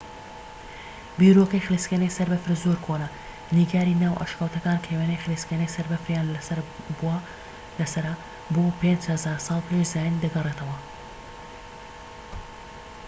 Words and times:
بیرۆکەی 1.19 1.63
خلیسکێنەی 1.65 2.15
سەر 2.17 2.27
بەفر 2.33 2.51
زۆر 2.63 2.77
کۆنە- 2.85 3.09
نیگاری 3.57 3.99
ناو 4.03 4.19
ئەشکەوتەکان 4.21 4.77
کە 4.85 4.91
وێنەی 4.97 5.21
خلیسکێنەی 5.23 5.73
سەر 5.75 5.85
بەفریان 5.91 6.27
لە 7.79 7.85
سەرە 7.93 8.13
بۆ 8.53 8.63
5000 8.81 9.37
ساڵ 9.47 9.59
پێش 9.67 9.85
زایین 9.93 10.15
دەگەڕێتەوە‎! 10.23 10.77